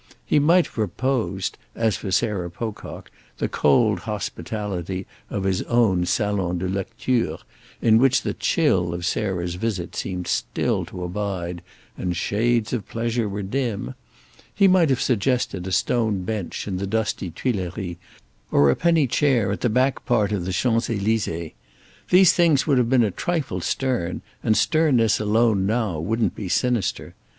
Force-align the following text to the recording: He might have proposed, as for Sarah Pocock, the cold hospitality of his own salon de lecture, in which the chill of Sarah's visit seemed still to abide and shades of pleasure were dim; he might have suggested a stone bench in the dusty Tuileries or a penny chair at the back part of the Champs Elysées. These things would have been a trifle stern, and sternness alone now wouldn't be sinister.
He 0.25 0.39
might 0.39 0.65
have 0.65 0.73
proposed, 0.73 1.59
as 1.75 1.95
for 1.95 2.09
Sarah 2.09 2.49
Pocock, 2.49 3.11
the 3.37 3.47
cold 3.47 3.99
hospitality 3.99 5.05
of 5.29 5.43
his 5.43 5.61
own 5.69 6.07
salon 6.07 6.57
de 6.57 6.67
lecture, 6.67 7.37
in 7.83 7.99
which 7.99 8.23
the 8.23 8.33
chill 8.33 8.95
of 8.95 9.05
Sarah's 9.05 9.53
visit 9.53 9.95
seemed 9.95 10.25
still 10.25 10.85
to 10.85 11.03
abide 11.03 11.61
and 11.95 12.17
shades 12.17 12.73
of 12.73 12.87
pleasure 12.89 13.29
were 13.29 13.43
dim; 13.43 13.93
he 14.55 14.67
might 14.67 14.89
have 14.89 15.01
suggested 15.01 15.67
a 15.67 15.71
stone 15.71 16.23
bench 16.23 16.67
in 16.67 16.77
the 16.77 16.87
dusty 16.87 17.29
Tuileries 17.29 17.97
or 18.49 18.71
a 18.71 18.75
penny 18.75 19.05
chair 19.05 19.51
at 19.51 19.61
the 19.61 19.69
back 19.69 20.03
part 20.07 20.31
of 20.31 20.45
the 20.45 20.51
Champs 20.51 20.87
Elysées. 20.87 21.53
These 22.09 22.33
things 22.33 22.65
would 22.65 22.79
have 22.79 22.89
been 22.89 23.03
a 23.03 23.11
trifle 23.11 23.61
stern, 23.61 24.23
and 24.41 24.57
sternness 24.57 25.19
alone 25.19 25.67
now 25.67 25.99
wouldn't 25.99 26.35
be 26.35 26.49
sinister. 26.49 27.13